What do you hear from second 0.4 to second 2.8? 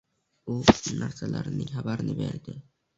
U narsalarining xabarini berdi.